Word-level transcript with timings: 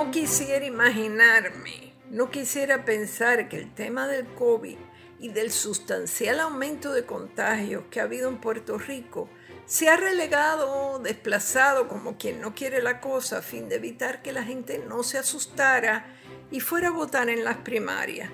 No 0.00 0.10
quisiera 0.10 0.64
imaginarme, 0.64 1.92
no 2.08 2.30
quisiera 2.30 2.86
pensar 2.86 3.50
que 3.50 3.58
el 3.58 3.74
tema 3.74 4.08
del 4.08 4.26
COVID 4.28 4.78
y 5.18 5.28
del 5.28 5.50
sustancial 5.50 6.40
aumento 6.40 6.94
de 6.94 7.04
contagios 7.04 7.84
que 7.90 8.00
ha 8.00 8.04
habido 8.04 8.30
en 8.30 8.40
Puerto 8.40 8.78
Rico 8.78 9.28
se 9.66 9.90
ha 9.90 9.98
relegado, 9.98 11.00
desplazado 11.00 11.86
como 11.86 12.16
quien 12.16 12.40
no 12.40 12.54
quiere 12.54 12.80
la 12.80 12.98
cosa 13.02 13.38
a 13.38 13.42
fin 13.42 13.68
de 13.68 13.76
evitar 13.76 14.22
que 14.22 14.32
la 14.32 14.42
gente 14.42 14.78
no 14.78 15.02
se 15.02 15.18
asustara 15.18 16.06
y 16.50 16.60
fuera 16.60 16.88
a 16.88 16.92
votar 16.92 17.28
en 17.28 17.44
las 17.44 17.58
primarias. 17.58 18.30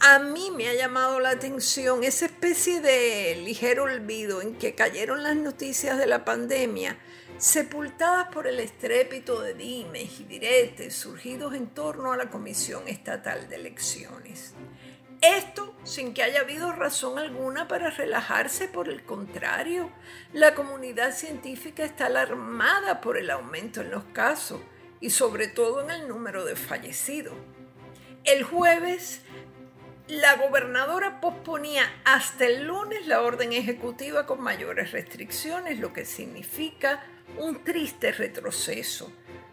A 0.00 0.18
mí 0.20 0.50
me 0.56 0.70
ha 0.70 0.74
llamado 0.74 1.20
la 1.20 1.30
atención 1.30 2.02
esa 2.02 2.24
especie 2.24 2.80
de 2.80 3.42
ligero 3.44 3.82
olvido 3.82 4.40
en 4.40 4.56
que 4.56 4.74
cayeron 4.74 5.22
las 5.22 5.36
noticias 5.36 5.98
de 5.98 6.06
la 6.06 6.24
pandemia, 6.24 6.98
sepultadas 7.38 8.28
por 8.28 8.46
el 8.46 8.60
estrépito 8.60 9.40
de 9.42 9.54
dimes 9.54 10.20
y 10.20 10.24
diretes 10.24 10.94
surgidos 10.94 11.54
en 11.54 11.68
torno 11.68 12.12
a 12.12 12.16
la 12.16 12.30
Comisión 12.30 12.86
Estatal 12.86 13.48
de 13.48 13.56
Elecciones. 13.56 14.54
Esto 15.20 15.74
sin 15.84 16.12
que 16.12 16.22
haya 16.22 16.40
habido 16.40 16.72
razón 16.72 17.18
alguna 17.18 17.66
para 17.66 17.90
relajarse, 17.90 18.68
por 18.68 18.88
el 18.88 19.04
contrario, 19.04 19.90
la 20.32 20.54
comunidad 20.54 21.14
científica 21.14 21.84
está 21.84 22.06
alarmada 22.06 23.00
por 23.00 23.16
el 23.16 23.30
aumento 23.30 23.80
en 23.80 23.90
los 23.90 24.04
casos 24.04 24.60
y 25.00 25.10
sobre 25.10 25.48
todo 25.48 25.82
en 25.82 25.90
el 25.90 26.08
número 26.08 26.44
de 26.44 26.56
fallecidos. 26.56 27.34
El 28.24 28.42
jueves, 28.42 29.22
la 30.08 30.36
gobernadora 30.36 31.20
posponía 31.20 31.82
hasta 32.04 32.44
el 32.44 32.64
lunes 32.66 33.06
la 33.06 33.22
orden 33.22 33.54
ejecutiva 33.54 34.26
con 34.26 34.42
mayores 34.42 34.92
restricciones, 34.92 35.78
lo 35.78 35.94
que 35.94 36.04
significa 36.04 37.02
un 37.38 37.64
triste 37.64 38.12
retroceso, 38.12 39.10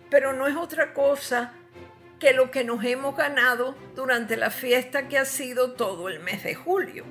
pero 0.10 0.34
no 0.34 0.48
es 0.48 0.58
otra 0.58 0.94
cosa 0.94 1.54
que 2.20 2.34
lo 2.34 2.52
que 2.52 2.66
nos 2.66 2.84
hemos 2.84 3.16
ganado 3.16 3.76
durante 3.96 4.36
la 4.36 4.52
fiesta 4.52 5.08
que 5.08 5.18
ha 5.18 5.26
sido 5.26 5.74
todo 5.74 6.10
el 6.10 6.20
mes 6.20 6.44
de 6.44 6.54
julio. 6.54 7.06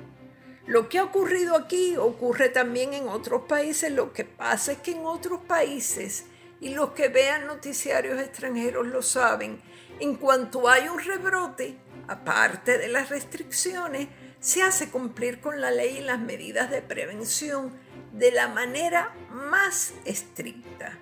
Lo 0.67 0.87
que 0.87 0.99
ha 0.99 1.03
ocurrido 1.03 1.55
aquí 1.55 1.97
ocurre 1.97 2.49
también 2.49 2.93
en 2.93 3.09
otros 3.09 3.41
países. 3.41 3.91
Lo 3.91 4.13
que 4.13 4.23
pasa 4.23 4.73
es 4.73 4.77
que 4.77 4.91
en 4.91 5.03
otros 5.03 5.41
países, 5.41 6.27
y 6.61 6.69
los 6.75 6.91
que 6.91 7.09
vean 7.09 7.47
noticiarios 7.47 8.21
extranjeros 8.21 8.87
lo 8.87 9.01
saben, 9.01 9.59
en 9.99 10.15
cuanto 10.15 10.69
hay 10.69 10.87
un 10.87 10.99
rebrote, 10.99 11.77
aparte 12.11 12.77
de 12.77 12.87
las 12.87 13.09
restricciones, 13.09 14.07
se 14.39 14.63
hace 14.63 14.89
cumplir 14.89 15.39
con 15.39 15.61
la 15.61 15.71
ley 15.71 15.99
y 15.99 16.01
las 16.01 16.19
medidas 16.19 16.69
de 16.69 16.81
prevención 16.81 17.71
de 18.11 18.31
la 18.31 18.47
manera 18.47 19.13
más 19.29 19.93
estricta. 20.05 20.97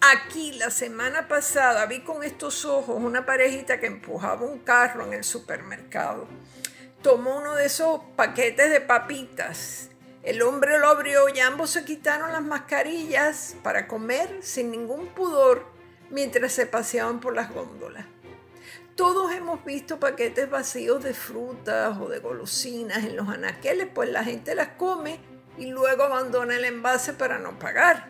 Aquí 0.00 0.52
la 0.52 0.70
semana 0.70 1.26
pasada 1.26 1.86
vi 1.86 2.00
con 2.02 2.22
estos 2.22 2.64
ojos 2.64 2.96
una 2.98 3.26
parejita 3.26 3.80
que 3.80 3.86
empujaba 3.86 4.46
un 4.46 4.60
carro 4.60 5.06
en 5.06 5.14
el 5.14 5.24
supermercado. 5.24 6.28
Tomó 7.02 7.38
uno 7.38 7.54
de 7.54 7.66
esos 7.66 8.00
paquetes 8.14 8.70
de 8.70 8.80
papitas. 8.80 9.88
El 10.22 10.42
hombre 10.42 10.78
lo 10.78 10.88
abrió 10.88 11.28
y 11.28 11.40
ambos 11.40 11.70
se 11.70 11.84
quitaron 11.84 12.30
las 12.30 12.42
mascarillas 12.42 13.56
para 13.62 13.88
comer 13.88 14.40
sin 14.42 14.70
ningún 14.70 15.06
pudor 15.08 15.66
mientras 16.10 16.52
se 16.52 16.66
paseaban 16.66 17.20
por 17.20 17.34
las 17.34 17.52
góndolas. 17.52 18.04
Todos 18.96 19.30
hemos 19.34 19.62
visto 19.62 20.00
paquetes 20.00 20.48
vacíos 20.48 21.04
de 21.04 21.12
frutas 21.12 21.98
o 22.00 22.08
de 22.08 22.18
golosinas 22.18 23.04
en 23.04 23.14
los 23.14 23.28
anaqueles, 23.28 23.88
pues 23.94 24.08
la 24.08 24.24
gente 24.24 24.54
las 24.54 24.68
come 24.68 25.20
y 25.58 25.66
luego 25.66 26.04
abandona 26.04 26.56
el 26.56 26.64
envase 26.64 27.12
para 27.12 27.38
no 27.38 27.58
pagar. 27.58 28.08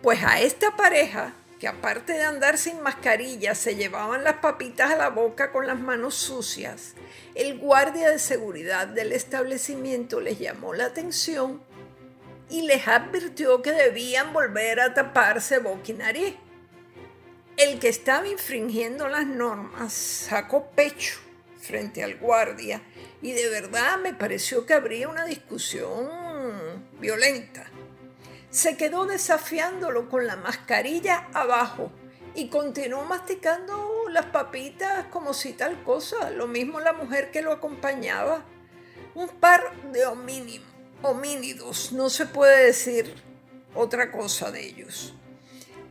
Pues 0.00 0.24
a 0.24 0.40
esta 0.40 0.74
pareja, 0.74 1.34
que 1.60 1.68
aparte 1.68 2.14
de 2.14 2.22
andar 2.22 2.56
sin 2.56 2.80
mascarilla, 2.80 3.54
se 3.54 3.76
llevaban 3.76 4.24
las 4.24 4.36
papitas 4.36 4.90
a 4.90 4.96
la 4.96 5.10
boca 5.10 5.52
con 5.52 5.66
las 5.66 5.78
manos 5.78 6.14
sucias, 6.14 6.94
el 7.34 7.58
guardia 7.58 8.08
de 8.08 8.18
seguridad 8.18 8.86
del 8.86 9.12
establecimiento 9.12 10.20
les 10.20 10.38
llamó 10.38 10.72
la 10.72 10.86
atención 10.86 11.62
y 12.48 12.62
les 12.62 12.88
advirtió 12.88 13.60
que 13.60 13.72
debían 13.72 14.32
volver 14.32 14.80
a 14.80 14.94
taparse 14.94 15.58
boca 15.58 15.82
y 15.88 15.92
nariz. 15.92 16.34
El 17.58 17.78
que 17.78 17.88
estaba 17.88 18.26
infringiendo 18.26 19.08
las 19.08 19.26
normas 19.26 19.92
sacó 19.92 20.70
pecho 20.70 21.18
frente 21.60 22.02
al 22.02 22.16
guardia 22.16 22.82
y 23.20 23.32
de 23.32 23.50
verdad 23.50 23.98
me 23.98 24.14
pareció 24.14 24.64
que 24.64 24.74
habría 24.74 25.08
una 25.08 25.26
discusión 25.26 26.08
violenta 27.00 27.68
se 28.50 28.76
quedó 28.76 29.06
desafiándolo 29.06 30.08
con 30.08 30.26
la 30.26 30.36
mascarilla 30.36 31.28
abajo 31.34 31.92
y 32.34 32.48
continuó 32.48 33.04
masticando 33.04 34.08
las 34.10 34.26
papitas 34.26 35.06
como 35.06 35.34
si 35.34 35.52
tal 35.52 35.82
cosa, 35.82 36.30
lo 36.30 36.46
mismo 36.46 36.80
la 36.80 36.92
mujer 36.92 37.30
que 37.30 37.42
lo 37.42 37.52
acompañaba. 37.52 38.44
Un 39.14 39.28
par 39.28 39.72
de 39.92 40.06
homínidos, 41.02 41.92
no 41.92 42.08
se 42.08 42.26
puede 42.26 42.66
decir 42.66 43.14
otra 43.74 44.10
cosa 44.12 44.50
de 44.50 44.66
ellos. 44.66 45.14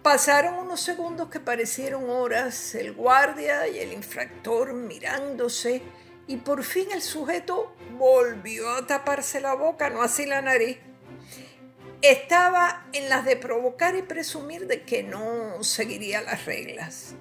Pasaron 0.07 0.53
unos 0.53 0.79
segundos 0.79 1.28
que 1.28 1.41
parecieron 1.41 2.09
horas, 2.09 2.75
el 2.75 2.94
guardia 2.94 3.68
y 3.68 3.79
el 3.79 3.91
infractor 3.91 4.72
mirándose, 4.72 5.81
y 6.28 6.38
por 6.38 6.63
fin 6.63 6.88
el 6.94 7.01
sujeto 7.01 7.75
volvió 7.97 8.69
a 8.69 8.88
taparse 8.88 9.41
la 9.41 9.53
boca, 9.53 9.90
no 9.90 10.01
así 10.01 10.25
la 10.25 10.41
nariz 10.41 10.78
estaba 12.01 12.88
en 12.94 13.09
las 13.09 13.25
de 13.25 13.35
provocar 13.35 13.97
y 13.97 14.01
presumir 14.01 14.66
de 14.68 14.84
que 14.84 15.03
no 15.03 15.62
seguiría 15.62 16.22
las 16.22 16.45
reglas. 16.45 17.16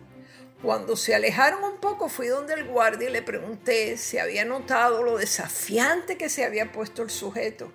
Cuando 0.62 0.94
se 0.94 1.12
alejaron 1.12 1.64
un 1.64 1.80
poco 1.80 2.08
fui 2.08 2.28
donde 2.28 2.54
el 2.54 2.68
guardia 2.68 3.10
y 3.10 3.12
le 3.12 3.22
pregunté 3.22 3.96
si 3.96 4.18
había 4.18 4.44
notado 4.44 5.02
lo 5.02 5.18
desafiante 5.18 6.16
que 6.16 6.28
se 6.28 6.44
había 6.44 6.70
puesto 6.70 7.02
el 7.02 7.10
sujeto. 7.10 7.72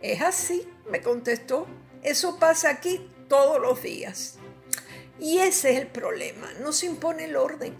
Es 0.00 0.22
así, 0.22 0.66
me 0.90 1.02
contestó. 1.02 1.66
Eso 2.02 2.38
pasa 2.38 2.70
aquí 2.70 3.10
todos 3.28 3.60
los 3.60 3.82
días. 3.82 4.38
Y 5.18 5.38
ese 5.38 5.72
es 5.72 5.80
el 5.80 5.86
problema, 5.86 6.52
no 6.60 6.72
se 6.72 6.86
impone 6.86 7.24
el 7.24 7.36
orden. 7.36 7.76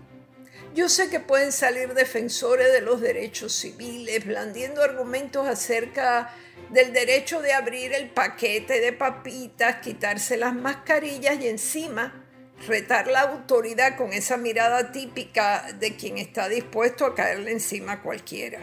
Yo 0.75 0.89
sé 0.89 1.09
que 1.09 1.21
pueden 1.21 1.53
salir 1.53 1.95
defensores 1.95 2.73
de 2.73 2.81
los 2.81 3.01
derechos 3.01 3.53
civiles, 3.53 4.27
blandiendo 4.27 4.83
argumentos 4.83 5.47
acerca 5.47 6.35
del 6.71 6.93
derecho 6.93 7.41
de 7.41 7.53
abrir 7.53 7.93
el 7.93 8.11
paquete 8.11 8.81
de 8.81 8.93
papitas, 8.93 9.77
quitarse 9.77 10.37
las 10.37 10.55
mascarillas 10.55 11.41
y 11.41 11.49
encima 11.49 12.25
retar 12.67 13.07
la 13.07 13.21
autoridad 13.21 13.97
con 13.97 14.13
esa 14.13 14.37
mirada 14.37 14.91
típica 14.91 15.73
de 15.79 15.97
quien 15.97 16.19
está 16.19 16.49
dispuesto 16.49 17.07
a 17.07 17.15
caerle 17.15 17.53
encima 17.53 17.93
a 17.93 18.03
cualquiera. 18.03 18.61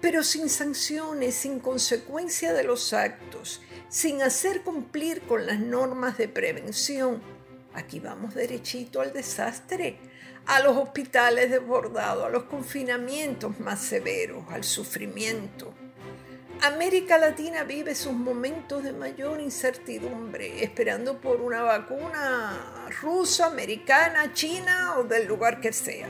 Pero 0.00 0.22
sin 0.22 0.48
sanciones, 0.48 1.34
sin 1.34 1.60
consecuencia 1.60 2.52
de 2.52 2.64
los 2.64 2.92
actos, 2.92 3.60
sin 3.88 4.22
hacer 4.22 4.62
cumplir 4.62 5.22
con 5.22 5.46
las 5.46 5.60
normas 5.60 6.16
de 6.18 6.28
prevención, 6.28 7.22
aquí 7.78 8.00
vamos 8.00 8.34
derechito 8.34 9.00
al 9.00 9.12
desastre, 9.12 9.98
a 10.46 10.60
los 10.60 10.76
hospitales 10.76 11.50
desbordados, 11.50 12.26
a 12.26 12.28
los 12.28 12.44
confinamientos 12.44 13.58
más 13.60 13.80
severos, 13.80 14.44
al 14.50 14.64
sufrimiento. 14.64 15.74
América 16.62 17.18
Latina 17.18 17.62
vive 17.62 17.94
sus 17.94 18.12
momentos 18.12 18.82
de 18.82 18.92
mayor 18.92 19.40
incertidumbre, 19.40 20.64
esperando 20.64 21.20
por 21.20 21.40
una 21.40 21.62
vacuna 21.62 22.88
rusa, 23.00 23.46
americana, 23.46 24.32
china 24.32 24.98
o 24.98 25.04
del 25.04 25.26
lugar 25.26 25.60
que 25.60 25.72
sea. 25.72 26.08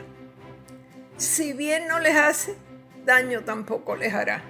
Si 1.18 1.52
bien 1.52 1.86
no 1.86 1.98
les 1.98 2.16
hace, 2.16 2.56
daño 3.04 3.44
tampoco 3.44 3.94
les 3.94 4.14
hará. 4.14 4.42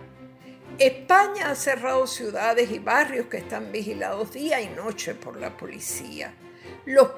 España 0.78 1.50
ha 1.50 1.54
cerrado 1.56 2.06
ciudades 2.06 2.70
y 2.70 2.78
barrios 2.78 3.26
que 3.26 3.38
están 3.38 3.72
vigilados 3.72 4.32
día 4.32 4.60
y 4.60 4.68
noche 4.68 5.14
por 5.14 5.36
la 5.36 5.56
policía. 5.56 6.32
Los, 6.88 7.10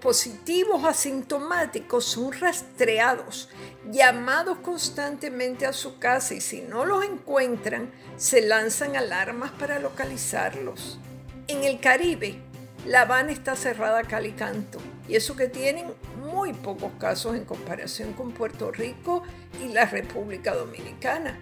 positivos 0.00 0.84
asintomáticos 0.84 2.04
son 2.04 2.32
rastreados, 2.38 3.48
llamados 3.90 4.58
constantemente 4.58 5.66
a 5.66 5.72
su 5.72 5.98
casa 5.98 6.34
y 6.34 6.40
si 6.40 6.60
no 6.60 6.84
los 6.84 7.04
encuentran, 7.04 7.90
se 8.16 8.42
lanzan 8.42 8.94
alarmas 8.94 9.50
para 9.50 9.80
localizarlos. 9.80 11.00
En 11.48 11.64
el 11.64 11.80
Caribe, 11.80 12.38
La 12.86 13.00
Habana 13.00 13.32
está 13.32 13.56
cerrada 13.56 14.04
cal 14.04 14.24
y 14.24 14.32
canto, 14.34 14.78
y 15.08 15.16
eso 15.16 15.34
que 15.34 15.48
tienen 15.48 15.92
muy 16.20 16.52
pocos 16.52 16.92
casos 17.00 17.34
en 17.34 17.44
comparación 17.44 18.12
con 18.12 18.30
Puerto 18.30 18.70
Rico 18.70 19.24
y 19.60 19.72
la 19.72 19.86
República 19.86 20.54
Dominicana. 20.54 21.40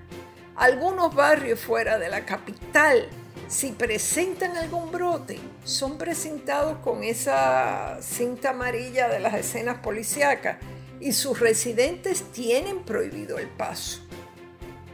Algunos 0.56 1.14
barrios 1.14 1.60
fuera 1.60 1.98
de 1.98 2.08
la 2.08 2.24
capital 2.24 3.06
si 3.50 3.72
presentan 3.72 4.56
algún 4.56 4.92
brote, 4.92 5.40
son 5.64 5.98
presentados 5.98 6.78
con 6.78 7.02
esa 7.02 7.98
cinta 8.00 8.50
amarilla 8.50 9.08
de 9.08 9.18
las 9.18 9.34
escenas 9.34 9.78
policíacas 9.78 10.58
y 11.00 11.12
sus 11.12 11.40
residentes 11.40 12.22
tienen 12.30 12.84
prohibido 12.84 13.38
el 13.38 13.48
paso. 13.48 14.02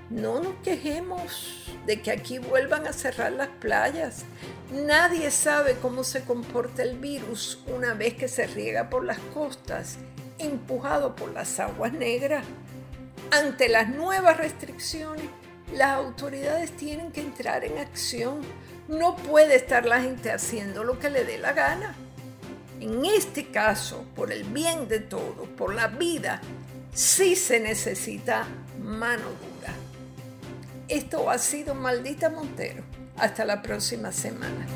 No 0.09 0.41
nos 0.41 0.55
quejemos 0.65 1.71
de 1.85 2.01
que 2.01 2.11
aquí 2.11 2.39
vuelvan 2.39 2.87
a 2.87 2.95
cerrar 2.95 3.33
las 3.33 3.49
playas. 3.49 4.25
Nadie 4.73 5.31
sabe 5.31 5.77
cómo 5.83 6.03
se 6.03 6.25
comporta 6.25 6.83
el 6.83 6.99
virus 6.99 7.63
una 7.67 7.93
vez 7.93 8.15
que 8.15 8.27
se 8.27 8.47
riega 8.47 8.89
por 8.89 9.05
las 9.05 9.19
costas, 9.35 9.99
empujado 10.39 11.15
por 11.15 11.31
las 11.35 11.61
aguas 11.61 11.93
negras. 11.93 12.47
Ante 13.31 13.69
las 13.69 13.91
nuevas 13.91 14.39
restricciones, 14.39 15.27
las 15.75 15.97
autoridades 15.97 16.77
tienen 16.77 17.13
que 17.13 17.21
entrar 17.21 17.65
en 17.65 17.79
acción. 17.79 18.41
No 18.89 19.17
puede 19.17 19.57
estar 19.57 19.87
la 19.87 20.01
gente 20.01 20.31
haciendo 20.31 20.85
lo 20.85 20.99
que 20.99 21.11
le 21.11 21.25
dé 21.25 21.39
la 21.39 21.53
gana. 21.53 21.95
En 22.81 23.05
este 23.05 23.47
caso, 23.47 24.05
por 24.15 24.33
el 24.33 24.45
bien 24.45 24.87
de 24.87 25.01
todos, 25.01 25.49
por 25.57 25.75
la 25.75 25.89
vida, 25.89 26.41
sí 26.93 27.35
se 27.35 27.59
necesita 27.59 28.47
mano 28.81 29.23
dura. 29.23 29.73
Esto 30.89 31.31
ha 31.31 31.39
sido 31.39 31.75
Maldita 31.75 32.31
Montero. 32.31 32.85
Hasta 33.17 33.45
la 33.45 33.63
próxima 33.63 34.13
semana. 34.13 34.67